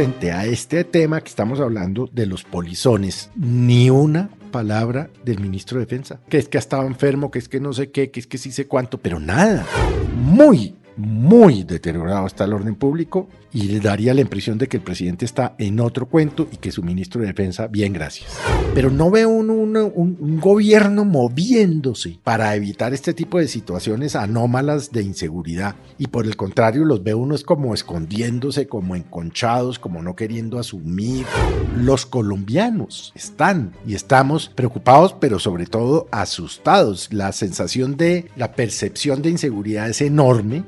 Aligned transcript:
frente 0.00 0.32
a 0.32 0.46
este 0.46 0.82
tema 0.84 1.20
que 1.20 1.28
estamos 1.28 1.60
hablando 1.60 2.08
de 2.10 2.24
los 2.24 2.42
polizones, 2.42 3.30
ni 3.36 3.90
una 3.90 4.30
palabra 4.50 5.10
del 5.26 5.40
ministro 5.40 5.78
de 5.78 5.84
Defensa. 5.84 6.20
Que 6.26 6.38
es 6.38 6.48
que 6.48 6.56
estaba 6.56 6.86
enfermo, 6.86 7.30
que 7.30 7.38
es 7.38 7.50
que 7.50 7.60
no 7.60 7.74
sé 7.74 7.90
qué, 7.90 8.10
que 8.10 8.20
es 8.20 8.26
que 8.26 8.38
sí 8.38 8.50
sé 8.50 8.66
cuánto, 8.66 8.96
pero 8.96 9.20
nada. 9.20 9.66
Muy 10.16 10.74
muy 10.96 11.64
deteriorado 11.64 12.26
está 12.26 12.44
el 12.44 12.52
orden 12.52 12.74
público 12.74 13.28
y 13.52 13.62
le 13.62 13.80
daría 13.80 14.14
la 14.14 14.20
impresión 14.20 14.58
de 14.58 14.68
que 14.68 14.76
el 14.76 14.82
presidente 14.82 15.24
está 15.24 15.54
en 15.58 15.80
otro 15.80 16.06
cuento 16.06 16.48
y 16.52 16.56
que 16.56 16.72
su 16.72 16.82
ministro 16.82 17.20
de 17.20 17.28
Defensa, 17.28 17.66
bien, 17.66 17.92
gracias. 17.92 18.30
Pero 18.74 18.90
no 18.90 19.10
veo 19.10 19.28
un, 19.28 19.50
un, 19.50 20.40
gobierno 20.40 21.04
moviéndose 21.04 22.18
para 22.22 22.54
evitar 22.54 22.94
este 22.94 23.12
tipo 23.14 23.38
de 23.38 23.48
situaciones 23.48 24.14
anómalas 24.16 24.92
de 24.92 25.02
inseguridad 25.02 25.74
y 25.98 26.06
por 26.06 26.26
el 26.26 26.36
contrario 26.36 26.84
los 26.84 27.02
veo 27.02 27.18
unos 27.18 27.42
como 27.42 27.74
escondiéndose, 27.74 28.68
como 28.68 28.94
enconchados, 28.94 29.78
como 29.78 30.02
no 30.02 30.14
queriendo 30.14 30.58
asumir. 30.58 31.26
Los 31.76 32.06
colombianos 32.06 33.12
están 33.14 33.72
y 33.86 33.94
estamos 33.94 34.48
preocupados, 34.48 35.14
pero 35.18 35.38
sobre 35.38 35.66
todo 35.66 36.08
asustados. 36.12 37.12
La 37.12 37.32
sensación 37.32 37.96
de 37.96 38.30
la 38.36 38.52
percepción 38.52 39.22
de 39.22 39.30
inseguridad 39.30 39.88
es 39.88 40.00
enorme 40.00 40.64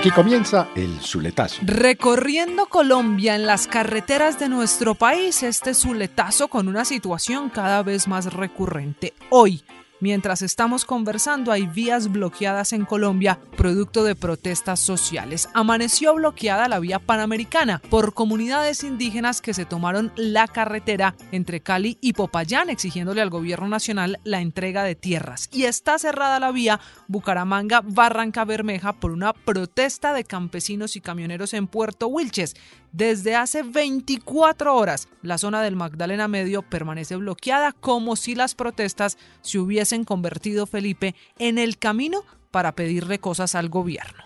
Aquí 0.00 0.10
comienza 0.12 0.66
el 0.76 0.98
Zuletazo. 1.02 1.60
Recorriendo 1.62 2.64
Colombia 2.70 3.34
en 3.34 3.44
las 3.44 3.66
carreteras 3.66 4.38
de 4.38 4.48
nuestro 4.48 4.94
país, 4.94 5.42
este 5.42 5.74
Zuletazo 5.74 6.48
con 6.48 6.68
una 6.68 6.86
situación 6.86 7.50
cada 7.50 7.82
vez 7.82 8.08
más 8.08 8.32
recurrente. 8.32 9.12
Hoy, 9.28 9.62
Mientras 10.00 10.40
estamos 10.40 10.86
conversando, 10.86 11.52
hay 11.52 11.66
vías 11.66 12.10
bloqueadas 12.10 12.72
en 12.72 12.86
Colombia, 12.86 13.38
producto 13.58 14.02
de 14.02 14.14
protestas 14.14 14.80
sociales. 14.80 15.50
Amaneció 15.52 16.14
bloqueada 16.14 16.68
la 16.68 16.78
vía 16.78 16.98
panamericana 16.98 17.82
por 17.90 18.14
comunidades 18.14 18.82
indígenas 18.82 19.42
que 19.42 19.52
se 19.52 19.66
tomaron 19.66 20.10
la 20.16 20.48
carretera 20.48 21.14
entre 21.32 21.60
Cali 21.60 21.98
y 22.00 22.14
Popayán, 22.14 22.70
exigiéndole 22.70 23.20
al 23.20 23.28
gobierno 23.28 23.68
nacional 23.68 24.18
la 24.24 24.40
entrega 24.40 24.84
de 24.84 24.94
tierras. 24.94 25.50
Y 25.52 25.64
está 25.64 25.98
cerrada 25.98 26.40
la 26.40 26.50
vía 26.50 26.80
Bucaramanga-Barranca 27.08 28.46
Bermeja 28.46 28.94
por 28.94 29.10
una 29.10 29.34
protesta 29.34 30.14
de 30.14 30.24
campesinos 30.24 30.96
y 30.96 31.02
camioneros 31.02 31.52
en 31.52 31.66
Puerto 31.66 32.08
Wilches. 32.08 32.56
Desde 32.92 33.36
hace 33.36 33.62
24 33.62 34.74
horas, 34.74 35.08
la 35.22 35.38
zona 35.38 35.62
del 35.62 35.76
Magdalena 35.76 36.26
Medio 36.26 36.62
permanece 36.62 37.16
bloqueada 37.16 37.72
como 37.72 38.16
si 38.16 38.34
las 38.34 38.56
protestas 38.56 39.16
se 39.42 39.60
hubiesen 39.60 40.04
convertido, 40.04 40.66
Felipe, 40.66 41.14
en 41.38 41.58
el 41.58 41.78
camino 41.78 42.24
para 42.50 42.72
pedirle 42.72 43.20
cosas 43.20 43.54
al 43.54 43.68
gobierno. 43.68 44.24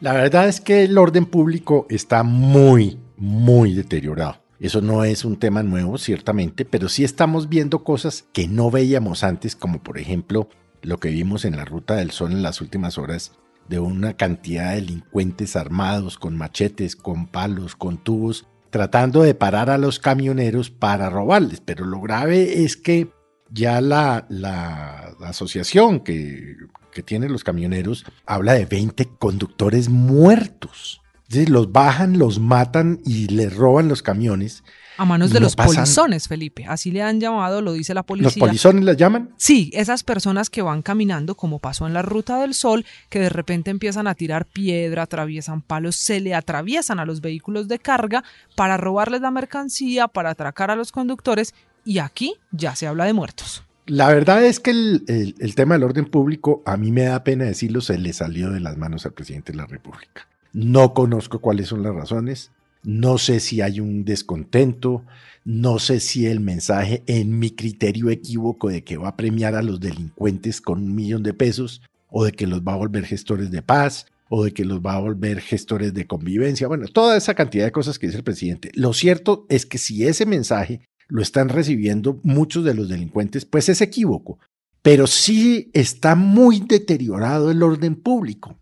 La 0.00 0.12
verdad 0.12 0.46
es 0.48 0.60
que 0.60 0.84
el 0.84 0.98
orden 0.98 1.24
público 1.24 1.86
está 1.88 2.22
muy, 2.22 2.98
muy 3.16 3.72
deteriorado. 3.72 4.42
Eso 4.60 4.80
no 4.80 5.04
es 5.04 5.24
un 5.24 5.38
tema 5.38 5.62
nuevo, 5.62 5.96
ciertamente, 5.96 6.64
pero 6.64 6.88
sí 6.88 7.04
estamos 7.04 7.48
viendo 7.48 7.82
cosas 7.82 8.26
que 8.32 8.46
no 8.46 8.70
veíamos 8.70 9.24
antes, 9.24 9.56
como 9.56 9.82
por 9.82 9.98
ejemplo 9.98 10.48
lo 10.82 10.98
que 10.98 11.08
vimos 11.08 11.44
en 11.44 11.56
la 11.56 11.64
Ruta 11.64 11.94
del 11.94 12.10
Sol 12.10 12.32
en 12.32 12.42
las 12.42 12.60
últimas 12.60 12.98
horas, 12.98 13.32
de 13.68 13.78
una 13.78 14.14
cantidad 14.16 14.70
de 14.70 14.76
delincuentes 14.76 15.56
armados 15.56 16.18
con 16.18 16.36
machetes, 16.36 16.96
con 16.96 17.26
palos, 17.26 17.76
con 17.76 17.98
tubos, 17.98 18.46
tratando 18.70 19.22
de 19.22 19.34
parar 19.34 19.70
a 19.70 19.78
los 19.78 19.98
camioneros 19.98 20.70
para 20.70 21.10
robarles. 21.10 21.60
Pero 21.60 21.84
lo 21.84 22.00
grave 22.00 22.64
es 22.64 22.76
que 22.76 23.10
ya 23.50 23.80
la, 23.80 24.26
la, 24.28 25.14
asociación 25.20 26.00
que, 26.00 26.56
que 26.92 27.02
tiene 27.02 27.28
los 27.28 27.44
camioneros 27.44 28.04
habla 28.26 28.54
de 28.54 28.66
20 28.66 29.06
conductores 29.18 29.88
muertos. 29.88 31.02
los 31.48 31.72
bajan, 31.72 32.18
los 32.18 32.38
matan 32.38 33.00
y 33.04 33.28
les 33.28 33.54
roban 33.54 33.88
los 33.88 34.02
camiones 34.02 34.64
a 34.96 35.04
manos 35.04 35.30
de 35.30 35.40
los 35.40 35.56
polizones, 35.56 36.28
Felipe. 36.28 36.64
Así 36.68 36.90
le 36.90 37.02
han 37.02 37.20
llamado, 37.20 37.62
lo 37.62 37.72
dice 37.72 37.94
la 37.94 38.02
policía. 38.02 38.26
¿Los 38.26 38.48
polizones 38.48 38.84
las 38.84 38.96
llaman? 38.96 39.30
Sí, 39.36 39.70
esas 39.74 40.04
personas 40.04 40.50
que 40.50 40.62
van 40.62 40.82
caminando, 40.82 41.34
como 41.34 41.58
pasó 41.58 41.86
en 41.86 41.94
la 41.94 42.02
Ruta 42.02 42.40
del 42.40 42.54
Sol, 42.54 42.84
que 43.08 43.20
de 43.20 43.28
repente 43.28 43.70
empiezan 43.70 44.06
a 44.06 44.14
tirar 44.14 44.46
piedra, 44.46 45.02
atraviesan 45.02 45.62
palos, 45.62 45.96
se 45.96 46.20
le 46.20 46.34
atraviesan 46.34 46.98
a 46.98 47.04
los 47.04 47.20
vehículos 47.20 47.68
de 47.68 47.78
carga 47.78 48.24
para 48.56 48.76
robarles 48.76 49.20
la 49.20 49.30
mercancía, 49.30 50.08
para 50.08 50.30
atracar 50.30 50.70
a 50.70 50.76
los 50.76 50.92
conductores, 50.92 51.54
y 51.84 51.98
aquí 51.98 52.34
ya 52.50 52.76
se 52.76 52.86
habla 52.86 53.04
de 53.04 53.12
muertos. 53.12 53.64
La 53.86 54.08
verdad 54.08 54.44
es 54.44 54.60
que 54.60 54.70
el, 54.70 55.34
el 55.38 55.54
tema 55.56 55.74
del 55.74 55.82
orden 55.82 56.04
público, 56.04 56.62
a 56.64 56.76
mí 56.76 56.92
me 56.92 57.02
da 57.02 57.24
pena 57.24 57.44
decirlo, 57.44 57.80
se 57.80 57.98
le 57.98 58.12
salió 58.12 58.50
de 58.50 58.60
las 58.60 58.76
manos 58.76 59.06
al 59.06 59.12
presidente 59.12 59.52
de 59.52 59.58
la 59.58 59.66
República. 59.66 60.28
No 60.52 60.94
conozco 60.94 61.40
cuáles 61.40 61.68
son 61.68 61.82
las 61.82 61.94
razones. 61.94 62.52
No 62.82 63.18
sé 63.18 63.40
si 63.40 63.60
hay 63.60 63.80
un 63.80 64.04
descontento, 64.04 65.04
no 65.44 65.78
sé 65.78 66.00
si 66.00 66.26
el 66.26 66.40
mensaje 66.40 67.02
en 67.06 67.38
mi 67.38 67.50
criterio 67.50 68.10
equívoco 68.10 68.68
de 68.68 68.82
que 68.82 68.96
va 68.96 69.08
a 69.08 69.16
premiar 69.16 69.54
a 69.54 69.62
los 69.62 69.80
delincuentes 69.80 70.60
con 70.60 70.82
un 70.82 70.94
millón 70.94 71.22
de 71.22 71.34
pesos 71.34 71.82
o 72.08 72.24
de 72.24 72.32
que 72.32 72.46
los 72.46 72.62
va 72.62 72.74
a 72.74 72.76
volver 72.76 73.04
gestores 73.04 73.50
de 73.50 73.62
paz 73.62 74.06
o 74.28 74.44
de 74.44 74.52
que 74.52 74.64
los 74.64 74.80
va 74.80 74.94
a 74.94 75.00
volver 75.00 75.40
gestores 75.40 75.94
de 75.94 76.06
convivencia. 76.06 76.66
Bueno, 76.66 76.86
toda 76.86 77.16
esa 77.16 77.34
cantidad 77.34 77.64
de 77.64 77.72
cosas 77.72 77.98
que 77.98 78.06
dice 78.06 78.18
el 78.18 78.24
presidente. 78.24 78.70
Lo 78.74 78.92
cierto 78.92 79.46
es 79.48 79.66
que 79.66 79.78
si 79.78 80.06
ese 80.06 80.26
mensaje 80.26 80.80
lo 81.08 81.22
están 81.22 81.50
recibiendo 81.50 82.18
muchos 82.22 82.64
de 82.64 82.74
los 82.74 82.88
delincuentes, 82.88 83.44
pues 83.44 83.68
es 83.68 83.80
equívoco. 83.80 84.38
Pero 84.80 85.06
sí 85.06 85.70
está 85.74 86.14
muy 86.14 86.60
deteriorado 86.60 87.50
el 87.50 87.62
orden 87.62 87.94
público. 87.94 88.58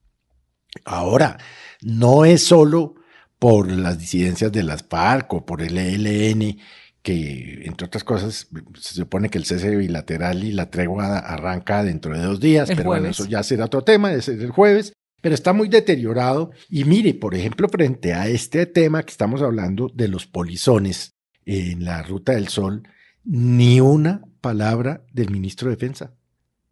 Ahora, 0.84 1.38
no 1.82 2.24
es 2.24 2.44
solo 2.44 2.94
por 3.40 3.72
las 3.72 3.98
disidencias 3.98 4.52
de 4.52 4.62
las 4.62 4.84
FARC 4.84 5.32
o 5.32 5.46
por 5.46 5.62
el 5.62 5.78
ELN, 5.78 6.58
que 7.02 7.62
entre 7.64 7.86
otras 7.86 8.04
cosas 8.04 8.48
se 8.78 8.94
supone 8.94 9.30
que 9.30 9.38
el 9.38 9.46
cese 9.46 9.74
bilateral 9.74 10.44
y 10.44 10.52
la 10.52 10.70
tregua 10.70 11.18
arranca 11.18 11.82
dentro 11.82 12.14
de 12.14 12.22
dos 12.22 12.38
días, 12.38 12.68
pero 12.68 12.90
bueno, 12.90 13.08
eso 13.08 13.24
ya 13.24 13.42
será 13.42 13.64
otro 13.64 13.82
tema, 13.82 14.12
ese 14.12 14.34
es 14.34 14.40
el 14.40 14.50
jueves, 14.50 14.92
pero 15.22 15.34
está 15.34 15.54
muy 15.54 15.68
deteriorado. 15.68 16.50
Y 16.68 16.84
mire, 16.84 17.14
por 17.14 17.34
ejemplo, 17.34 17.66
frente 17.70 18.12
a 18.12 18.28
este 18.28 18.66
tema 18.66 19.02
que 19.02 19.10
estamos 19.10 19.40
hablando 19.40 19.90
de 19.94 20.08
los 20.08 20.26
polizones 20.26 21.14
en 21.46 21.86
la 21.86 22.02
Ruta 22.02 22.32
del 22.32 22.48
Sol, 22.48 22.82
ni 23.24 23.80
una 23.80 24.22
palabra 24.42 25.02
del 25.14 25.30
ministro 25.30 25.70
de 25.70 25.76
Defensa. 25.76 26.12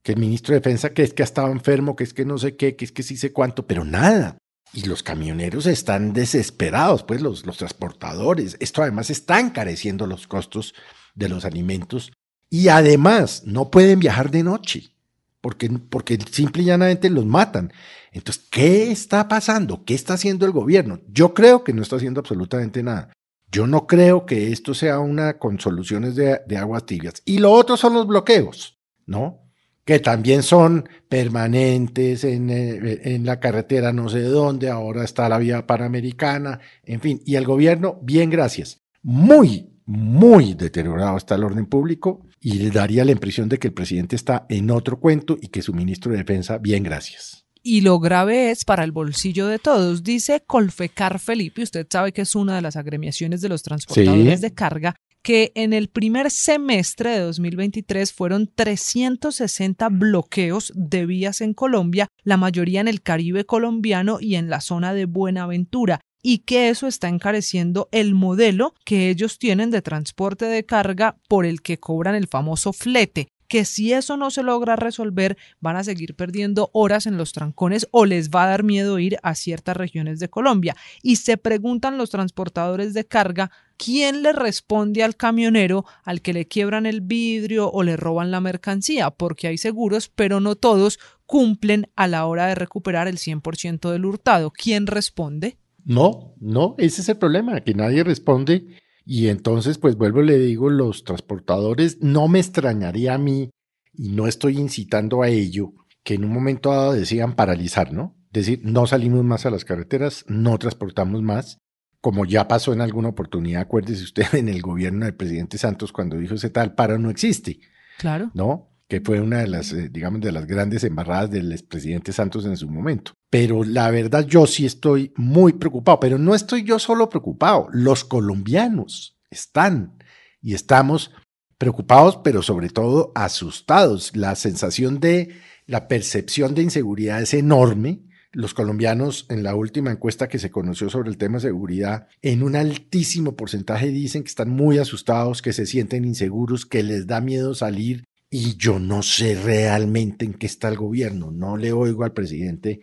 Que 0.03 0.13
el 0.13 0.19
ministro 0.19 0.53
de 0.53 0.61
Defensa 0.61 0.91
que 0.91 1.03
es 1.03 1.15
que 1.15 1.23
ha 1.23 1.25
estado 1.25 1.51
enfermo, 1.51 1.97
que 1.97 2.05
es 2.05 2.13
que 2.13 2.27
no 2.27 2.37
sé 2.37 2.57
qué, 2.57 2.77
que 2.77 2.85
es 2.85 2.93
que 2.93 3.03
sí 3.03 3.17
sé 3.17 3.33
cuánto, 3.33 3.67
pero 3.67 3.87
nada. 3.87 4.37
Y 4.73 4.85
los 4.85 5.03
camioneros 5.03 5.67
están 5.67 6.13
desesperados, 6.13 7.03
pues 7.03 7.21
los, 7.21 7.47
los 7.47 7.57
transportadores. 7.57 8.57
Esto 8.61 8.83
además 8.83 9.11
está 9.11 9.41
encareciendo 9.41 10.07
los 10.07 10.27
costos 10.27 10.75
de 11.15 11.29
los 11.29 11.45
alimentos 11.45 12.13
y 12.51 12.69
además 12.69 13.43
no 13.45 13.71
pueden 13.71 13.99
viajar 13.99 14.31
de 14.31 14.43
noche 14.43 14.93
porque, 15.41 15.71
porque 15.71 16.19
simple 16.31 16.63
y 16.63 16.67
llanamente 16.67 17.11
los 17.11 17.25
matan. 17.25 17.73
Entonces, 18.13 18.45
¿qué 18.51 18.91
está 18.91 19.29
pasando? 19.29 19.85
¿Qué 19.85 19.95
está 19.95 20.15
haciendo 20.15 20.47
el 20.47 20.53
gobierno? 20.53 21.01
Yo 21.09 21.35
creo 21.35 21.65
que 21.65 21.73
no 21.73 21.83
está 21.83 21.97
haciendo 21.97 22.21
absolutamente 22.21 22.83
nada. 22.83 23.13
Yo 23.51 23.67
no 23.67 23.87
creo 23.87 24.27
que 24.27 24.53
esto 24.53 24.75
sea 24.75 24.99
una 24.99 25.39
con 25.39 25.59
soluciones 25.59 26.17
de, 26.17 26.41
de 26.47 26.57
aguas 26.59 26.85
tibias. 26.85 27.23
Y 27.25 27.39
lo 27.39 27.53
otro 27.53 27.77
son 27.77 27.95
los 27.95 28.07
bloqueos, 28.07 28.79
¿no? 29.07 29.48
Que 29.89 30.01
también 30.01 30.43
son 30.43 30.87
permanentes 31.09 32.23
en, 32.23 32.51
eh, 32.51 33.01
en, 33.05 33.25
la 33.25 33.41
carretera 33.41 33.91
no 33.91 34.11
sé 34.11 34.21
dónde, 34.21 34.69
ahora 34.69 35.03
está 35.03 35.31
la 35.31 35.39
vía 35.39 35.67
panamericana, 35.67 36.61
en 36.85 37.01
fin, 37.01 37.23
y 37.25 37.37
el 37.37 37.47
gobierno, 37.47 37.99
bien 38.03 38.29
gracias, 38.29 38.83
muy, 39.03 39.71
muy 39.87 40.53
deteriorado 40.53 41.17
está 41.17 41.37
el 41.37 41.45
orden 41.45 41.65
público 41.65 42.21
y 42.39 42.59
le 42.59 42.71
daría 42.71 43.03
la 43.03 43.13
impresión 43.13 43.49
de 43.49 43.59
que 43.59 43.69
el 43.69 43.73
presidente 43.73 44.15
está 44.15 44.45
en 44.51 44.71
otro 44.71 45.01
cuento 45.01 45.39
y 45.41 45.49
que 45.49 45.63
su 45.63 45.73
ministro 45.73 46.13
de 46.13 46.19
Defensa, 46.19 46.59
bien 46.59 46.83
gracias. 46.83 47.47
Y 47.63 47.81
lo 47.81 47.99
grave 47.99 48.51
es 48.51 48.67
para 48.67 48.85
el 48.85 48.93
bolsillo 48.93 49.47
de 49.47 49.59
todos, 49.59 50.03
dice 50.03 50.43
Colfecar 50.47 51.19
Felipe, 51.19 51.63
usted 51.63 51.87
sabe 51.89 52.13
que 52.13 52.21
es 52.21 52.35
una 52.35 52.57
de 52.57 52.61
las 52.61 52.77
agremiaciones 52.77 53.41
de 53.41 53.49
los 53.49 53.63
transportadores 53.63 54.43
de 54.43 54.53
carga, 54.53 54.97
que 55.29 55.53
en 55.57 55.75
el 55.75 55.89
primer 55.89 56.31
semestre 56.31 57.11
de 57.11 57.19
2023 57.19 58.15
fueron 58.15 58.47
360 58.47 59.91
bloqueos 59.91 60.73
de 60.75 61.05
vías 61.05 61.43
en 61.43 61.53
Colombia, 61.53 62.09
la 62.23 62.39
mayoría 62.39 62.81
en 62.81 62.89
el 62.89 63.03
Caribe 63.03 63.45
colombiano 63.45 64.21
y 64.23 64.37
en 64.37 64.49
la 64.49 64.63
zona 64.63 64.95
de 64.95 65.05
Buenaventura 65.05 66.01
y 66.23 66.39
que 66.39 66.71
eso 66.71 66.87
está 66.87 67.09
encareciendo 67.09 67.91
el 67.93 68.15
modelo 68.15 68.73
que 68.87 69.11
ellos 69.11 69.39
tienen 69.39 69.71
de 69.71 69.83
transporte 69.83 70.47
de 70.47 70.65
carga 70.65 71.19
por 71.29 71.45
el 71.45 71.61
que 71.61 71.77
cobran 71.77 72.15
el 72.15 72.27
famoso 72.27 72.73
flete 72.73 73.29
que 73.49 73.65
si 73.65 73.93
eso 73.93 74.17
no 74.17 74.31
se 74.31 74.43
logra 74.43 74.77
resolver, 74.77 75.39
van 75.59 75.77
a 75.77 75.85
seguir 75.85 76.15
perdiendo 76.15 76.71
horas 76.75 77.07
en 77.07 77.17
los 77.17 77.33
trancones 77.33 77.89
o 77.91 78.05
les 78.05 78.31
va 78.31 78.45
a 78.45 78.49
dar 78.49 78.63
miedo 78.63 78.99
ir 78.99 79.17
a 79.23 79.35
ciertas 79.35 79.75
regiones 79.75 80.19
de 80.19 80.29
Colombia. 80.29 80.77
Y 81.03 81.17
se 81.17 81.39
preguntan 81.39 81.97
los 81.97 82.11
transportadores 82.11 82.93
de 82.93 83.07
carga 83.07 83.51
¿quién 83.79 84.23
le 84.23 84.33
responde 84.33 85.03
al 85.03 85.17
camionero 85.17 85.87
al 86.05 86.21
que 86.21 86.35
le 86.35 86.47
quiebran 86.47 86.85
el 86.85 87.01
vidrio 87.01 87.71
o 87.71 87.83
le 87.83 87.97
roban 87.97 88.31
la 88.31 88.41
mercancía? 88.41 89.11
Porque 89.11 89.47
hay 89.47 89.57
seguros, 89.57 90.11
pero 90.15 90.41
no 90.41 90.57
todos 90.57 90.99
cumplen 91.25 91.87
a 91.97 92.07
la 92.07 92.27
hora 92.27 92.47
de 92.47 92.55
recuperar 92.55 93.09
el 93.09 93.17
100% 93.17 93.91
del 93.91 94.05
hurtado. 94.05 94.51
¿Quién 94.51 94.87
responde? 94.87 95.57
No, 95.85 96.35
no, 96.41 96.75
ese 96.77 97.01
es 97.01 97.09
el 97.09 97.17
problema, 97.17 97.61
que 97.61 97.73
nadie 97.73 98.05
responde. 98.05 98.67
Y 99.07 99.29
entonces, 99.29 99.79
pues 99.79 99.97
vuelvo 99.97 100.21
le 100.21 100.39
digo, 100.39 100.69
los 100.69 101.05
transportadores, 101.05 101.99
no 102.03 102.29
me 102.29 102.41
extrañaría 102.41 103.15
a 103.15 103.19
mí, 103.19 103.51
y 103.95 104.11
no 104.11 104.27
estoy 104.27 104.59
incitando 104.59 105.23
a 105.23 105.29
ello, 105.29 105.73
que 106.05 106.15
en 106.15 106.25
un 106.25 106.33
momento 106.33 106.71
dado 106.71 106.93
decían 106.93 107.35
paralizar, 107.35 107.93
¿no? 107.93 108.17
Decir, 108.31 108.61
no 108.65 108.87
salimos 108.87 109.25
más 109.25 109.47
a 109.47 109.51
las 109.51 109.65
carreteras, 109.65 110.25
no 110.29 110.59
transportamos 110.59 111.23
más, 111.23 111.59
como 112.01 112.25
ya 112.25 112.49
pasó 112.49 112.73
en 112.73 112.81
alguna 112.81 113.09
oportunidad, 113.09 113.63
acuérdese 113.63 114.05
usted 114.05 114.27
en 114.35 114.49
el 114.49 114.63
gobierno 114.63 115.05
del 115.05 115.15
presidente 115.15 115.59
Santos 115.59 115.93
cuando 115.93 116.17
dijo 116.17 116.35
ese 116.35 116.51
tal 116.51 116.75
paro 116.75 116.99
no 116.99 117.11
existe. 117.11 117.61
Claro. 117.99 118.31
¿No? 118.35 118.69
que 118.89 119.03
fue 119.03 119.21
una 119.21 119.41
de 119.41 119.49
las, 119.49 119.73
eh, 119.73 119.91
digamos, 119.91 120.23
de 120.23 120.33
las 120.33 120.47
grandes 120.47 120.83
embarradas 120.83 121.31
del 121.31 121.53
expresidente 121.53 122.13
Santos 122.13 122.47
en 122.47 122.57
su 122.57 122.69
momento. 122.71 123.13
Pero 123.31 123.63
la 123.63 123.91
verdad 123.91 124.27
yo 124.27 124.47
sí 124.47 124.65
estoy 124.65 125.13
muy 125.15 125.53
preocupado, 125.53 126.01
pero 126.01 126.19
no 126.19 126.35
estoy 126.35 126.65
yo 126.65 126.79
solo 126.79 127.11
preocupado, 127.11 127.69
los 127.71 128.05
colombianos 128.05 129.19
están 129.31 129.99
y 130.41 130.55
estamos 130.55 131.13
preocupados, 131.59 132.21
pero 132.25 132.43
sobre 132.43 132.71
todo 132.71 133.13
asustados. 133.15 134.17
La 134.17 134.35
sensación 134.37 135.01
de, 135.01 135.37
la 135.67 135.87
percepción 135.87 136.55
de 136.55 136.63
inseguridad 136.63 137.21
es 137.21 137.35
enorme. 137.35 138.08
Los 138.33 138.53
colombianos 138.53 139.27
en 139.31 139.43
la 139.43 139.55
última 139.55 139.91
encuesta 139.91 140.29
que 140.29 140.39
se 140.39 140.51
conoció 140.51 140.91
sobre 140.91 141.09
el 141.09 141.17
tema 141.17 141.39
de 141.39 141.49
seguridad, 141.49 142.09
en 142.21 142.43
un 142.43 142.57
altísimo 142.57 143.37
porcentaje 143.37 143.89
dicen 143.89 144.23
que 144.23 144.29
están 144.29 144.51
muy 144.51 144.79
asustados, 144.79 145.41
que 145.41 145.55
se 145.55 145.65
sienten 145.65 146.05
inseguros, 146.05 146.67
que 146.67 146.83
les 146.83 147.07
da 147.07 147.23
miedo 147.23 147.55
salir 147.55 148.05
y 148.31 148.57
yo 148.57 148.79
no 148.79 149.03
sé 149.03 149.35
realmente 149.35 150.27
en 150.27 150.35
qué 150.35 150.47
está 150.47 150.69
el 150.69 150.77
gobierno. 150.77 151.31
No 151.31 151.57
le 151.57 151.73
oigo 151.73 152.05
al 152.05 152.13
presidente, 152.13 152.81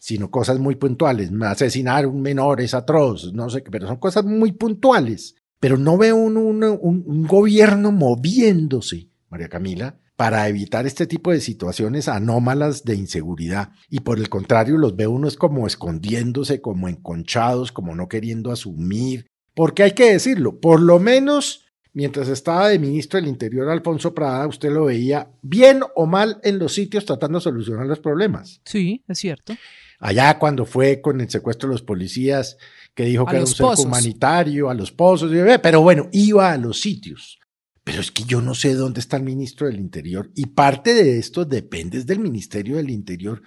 sino 0.00 0.30
cosas 0.30 0.58
muy 0.58 0.76
puntuales. 0.76 1.30
Asesinar 1.42 2.06
un 2.06 2.22
menor 2.22 2.60
es 2.60 2.72
atroz, 2.72 3.32
no 3.34 3.50
sé 3.50 3.62
pero 3.62 3.86
son 3.86 3.96
cosas 3.96 4.24
muy 4.24 4.52
puntuales. 4.52 5.34
Pero 5.60 5.76
no 5.78 5.96
veo 5.96 6.16
un, 6.16 7.26
gobierno 7.26 7.90
moviéndose, 7.90 9.08
María 9.30 9.48
Camila, 9.48 9.98
para 10.16 10.48
evitar 10.48 10.86
este 10.86 11.06
tipo 11.06 11.30
de 11.30 11.40
situaciones 11.40 12.08
anómalas 12.08 12.84
de 12.84 12.96
inseguridad. 12.96 13.70
Y 13.90 14.00
por 14.00 14.18
el 14.18 14.28
contrario, 14.28 14.78
los 14.78 14.96
veo 14.96 15.10
unos 15.10 15.36
como 15.36 15.66
escondiéndose, 15.66 16.60
como 16.60 16.88
enconchados, 16.88 17.70
como 17.70 17.94
no 17.94 18.08
queriendo 18.08 18.50
asumir. 18.50 19.26
Porque 19.54 19.82
hay 19.82 19.92
que 19.92 20.12
decirlo, 20.12 20.58
por 20.58 20.80
lo 20.80 20.98
menos 20.98 21.66
mientras 21.92 22.28
estaba 22.28 22.68
de 22.68 22.78
ministro 22.78 23.18
del 23.18 23.28
Interior 23.28 23.70
Alfonso 23.70 24.14
Prada, 24.14 24.46
usted 24.46 24.70
lo 24.70 24.84
veía 24.84 25.30
bien 25.40 25.80
o 25.94 26.04
mal 26.04 26.38
en 26.42 26.58
los 26.58 26.74
sitios 26.74 27.06
tratando 27.06 27.38
de 27.38 27.44
solucionar 27.44 27.86
los 27.86 28.00
problemas. 28.00 28.60
Sí, 28.64 29.02
es 29.08 29.18
cierto. 29.18 29.54
Allá 29.98 30.38
cuando 30.38 30.66
fue 30.66 31.00
con 31.00 31.22
el 31.22 31.30
secuestro 31.30 31.70
de 31.70 31.74
los 31.74 31.82
policías, 31.82 32.58
que 32.94 33.04
dijo 33.04 33.24
que 33.24 33.36
era 33.36 33.44
un 33.44 33.46
cerco 33.46 33.80
humanitario, 33.80 34.68
a 34.68 34.74
los 34.74 34.92
pozos, 34.92 35.32
pero 35.62 35.80
bueno, 35.80 36.08
iba 36.12 36.52
a 36.52 36.58
los 36.58 36.80
sitios. 36.80 37.38
Pero 37.86 38.00
es 38.00 38.10
que 38.10 38.24
yo 38.24 38.40
no 38.40 38.56
sé 38.56 38.74
dónde 38.74 38.98
está 38.98 39.16
el 39.16 39.22
ministro 39.22 39.68
del 39.68 39.78
Interior 39.78 40.32
y 40.34 40.46
parte 40.46 40.92
de 40.92 41.18
esto 41.18 41.44
depende 41.44 42.02
del 42.02 42.18
Ministerio 42.18 42.78
del 42.78 42.90
Interior, 42.90 43.42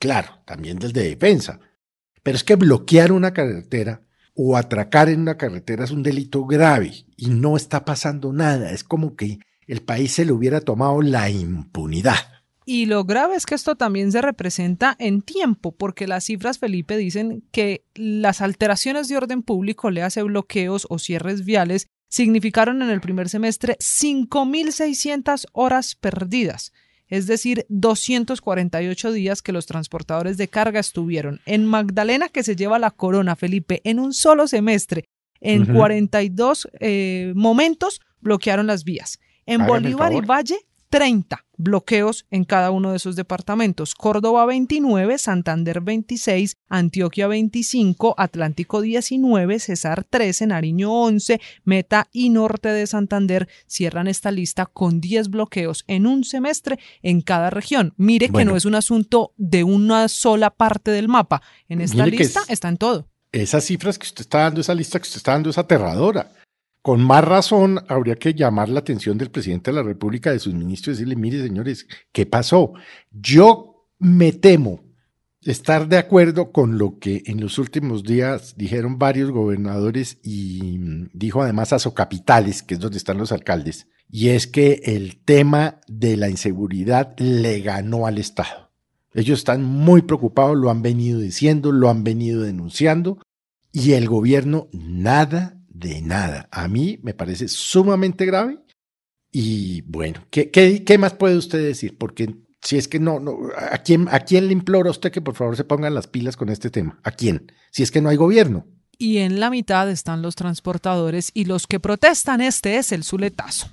claro, 0.00 0.40
también 0.44 0.80
del 0.80 0.92
de 0.92 1.10
Defensa. 1.10 1.60
Pero 2.24 2.36
es 2.36 2.42
que 2.42 2.56
bloquear 2.56 3.12
una 3.12 3.32
carretera 3.32 4.02
o 4.34 4.56
atracar 4.56 5.10
en 5.10 5.20
una 5.20 5.36
carretera 5.36 5.84
es 5.84 5.92
un 5.92 6.02
delito 6.02 6.44
grave 6.44 7.04
y 7.16 7.30
no 7.30 7.56
está 7.56 7.84
pasando 7.84 8.32
nada. 8.32 8.72
Es 8.72 8.82
como 8.82 9.14
que 9.14 9.38
el 9.68 9.80
país 9.82 10.10
se 10.10 10.24
le 10.24 10.32
hubiera 10.32 10.60
tomado 10.60 11.00
la 11.00 11.30
impunidad. 11.30 12.18
Y 12.66 12.86
lo 12.86 13.04
grave 13.04 13.36
es 13.36 13.46
que 13.46 13.54
esto 13.54 13.76
también 13.76 14.10
se 14.10 14.22
representa 14.22 14.96
en 14.98 15.22
tiempo, 15.22 15.70
porque 15.70 16.08
las 16.08 16.24
cifras, 16.24 16.58
Felipe, 16.58 16.96
dicen 16.96 17.44
que 17.52 17.84
las 17.94 18.40
alteraciones 18.40 19.06
de 19.06 19.18
orden 19.18 19.42
público, 19.42 19.90
le 19.90 20.02
hace 20.02 20.22
bloqueos 20.24 20.88
o 20.90 20.98
cierres 20.98 21.44
viales, 21.44 21.86
significaron 22.14 22.80
en 22.80 22.90
el 22.90 23.00
primer 23.00 23.28
semestre 23.28 23.76
5.600 23.80 25.46
horas 25.52 25.96
perdidas 25.96 26.72
es 27.08 27.26
decir, 27.26 27.66
248 27.68 29.12
días 29.12 29.42
que 29.42 29.52
los 29.52 29.66
transportadores 29.66 30.36
de 30.36 30.48
carga 30.48 30.80
estuvieron. 30.80 31.40
En 31.44 31.66
Magdalena, 31.66 32.28
que 32.28 32.42
se 32.42 32.56
lleva 32.56 32.78
la 32.78 32.90
corona, 32.90 33.36
Felipe, 33.36 33.82
en 33.84 34.00
un 34.00 34.14
solo 34.14 34.48
semestre, 34.48 35.04
en 35.40 35.66
42 35.66 36.68
eh, 36.80 37.32
momentos 37.36 38.00
bloquearon 38.20 38.66
las 38.66 38.84
vías. 38.84 39.20
En 39.44 39.66
Bolívar 39.66 40.14
y 40.14 40.22
Valle, 40.22 40.56
30 40.94 41.44
bloqueos 41.56 42.24
en 42.30 42.44
cada 42.44 42.70
uno 42.70 42.92
de 42.92 42.98
esos 42.98 43.16
departamentos. 43.16 43.96
Córdoba 43.96 44.46
29, 44.46 45.18
Santander 45.18 45.80
26, 45.80 46.54
Antioquia 46.68 47.26
25, 47.26 48.14
Atlántico 48.16 48.80
19, 48.80 49.58
Cesar 49.58 50.04
13, 50.04 50.46
Nariño 50.46 50.92
11, 50.92 51.40
Meta 51.64 52.06
y 52.12 52.30
Norte 52.30 52.68
de 52.68 52.86
Santander 52.86 53.48
cierran 53.66 54.06
esta 54.06 54.30
lista 54.30 54.66
con 54.66 55.00
10 55.00 55.30
bloqueos 55.30 55.82
en 55.88 56.06
un 56.06 56.22
semestre 56.22 56.78
en 57.02 57.22
cada 57.22 57.50
región. 57.50 57.92
Mire 57.96 58.28
que 58.28 58.44
no 58.44 58.54
es 58.54 58.64
un 58.64 58.76
asunto 58.76 59.32
de 59.36 59.64
una 59.64 60.06
sola 60.06 60.50
parte 60.50 60.92
del 60.92 61.08
mapa. 61.08 61.42
En 61.68 61.80
esta 61.80 62.06
lista 62.06 62.42
está 62.46 62.68
en 62.68 62.76
todo. 62.76 63.08
Esas 63.32 63.64
cifras 63.64 63.98
que 63.98 64.06
usted 64.06 64.20
está 64.20 64.42
dando, 64.42 64.60
esa 64.60 64.76
lista 64.76 65.00
que 65.00 65.08
usted 65.08 65.16
está 65.16 65.32
dando 65.32 65.50
es 65.50 65.58
aterradora. 65.58 66.30
Con 66.84 67.02
más 67.02 67.24
razón, 67.24 67.80
habría 67.88 68.16
que 68.16 68.34
llamar 68.34 68.68
la 68.68 68.80
atención 68.80 69.16
del 69.16 69.30
presidente 69.30 69.70
de 69.70 69.76
la 69.76 69.82
República, 69.82 70.32
de 70.32 70.38
sus 70.38 70.52
ministros, 70.52 70.88
y 70.88 70.98
decirle, 70.98 71.16
mire, 71.16 71.42
señores, 71.42 71.86
¿qué 72.12 72.26
pasó? 72.26 72.74
Yo 73.10 73.88
me 73.98 74.32
temo 74.32 74.82
estar 75.40 75.88
de 75.88 75.96
acuerdo 75.96 76.52
con 76.52 76.76
lo 76.76 76.98
que 76.98 77.22
en 77.24 77.40
los 77.40 77.58
últimos 77.58 78.02
días 78.02 78.56
dijeron 78.58 78.98
varios 78.98 79.30
gobernadores 79.30 80.18
y 80.22 81.08
dijo 81.14 81.40
además 81.40 81.72
a 81.72 81.78
capitales, 81.94 82.62
que 82.62 82.74
es 82.74 82.80
donde 82.80 82.98
están 82.98 83.16
los 83.16 83.32
alcaldes, 83.32 83.88
y 84.10 84.28
es 84.28 84.46
que 84.46 84.82
el 84.84 85.16
tema 85.24 85.80
de 85.88 86.18
la 86.18 86.28
inseguridad 86.28 87.18
le 87.18 87.60
ganó 87.60 88.06
al 88.06 88.18
Estado. 88.18 88.72
Ellos 89.14 89.38
están 89.38 89.64
muy 89.64 90.02
preocupados, 90.02 90.54
lo 90.54 90.68
han 90.68 90.82
venido 90.82 91.18
diciendo, 91.18 91.72
lo 91.72 91.88
han 91.88 92.04
venido 92.04 92.42
denunciando, 92.42 93.22
y 93.72 93.92
el 93.92 94.06
gobierno 94.06 94.68
nada 94.74 95.63
de 95.74 96.00
nada. 96.00 96.48
A 96.50 96.68
mí 96.68 96.98
me 97.02 97.12
parece 97.12 97.48
sumamente 97.48 98.24
grave. 98.24 98.58
Y 99.30 99.82
bueno, 99.82 100.24
¿qué, 100.30 100.50
qué, 100.50 100.98
más 100.98 101.14
puede 101.14 101.36
usted 101.36 101.58
decir? 101.58 101.98
Porque 101.98 102.34
si 102.62 102.78
es 102.78 102.86
que 102.86 103.00
no, 103.00 103.18
no 103.18 103.36
¿a, 103.56 103.78
quién, 103.78 104.08
¿a 104.10 104.20
quién 104.20 104.46
le 104.46 104.52
implora 104.52 104.90
usted 104.90 105.10
que 105.10 105.20
por 105.20 105.34
favor 105.34 105.56
se 105.56 105.64
pongan 105.64 105.92
las 105.92 106.06
pilas 106.06 106.36
con 106.36 106.48
este 106.48 106.70
tema? 106.70 107.00
¿A 107.02 107.10
quién? 107.10 107.52
Si 107.72 107.82
es 107.82 107.90
que 107.90 108.00
no 108.00 108.08
hay 108.08 108.16
gobierno. 108.16 108.66
Y 108.96 109.18
en 109.18 109.40
la 109.40 109.50
mitad 109.50 109.90
están 109.90 110.22
los 110.22 110.36
transportadores 110.36 111.32
y 111.34 111.46
los 111.46 111.66
que 111.66 111.80
protestan, 111.80 112.40
este 112.40 112.76
es 112.76 112.92
el 112.92 113.02
suletazo. 113.02 113.66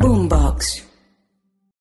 Boombox. 0.00 0.91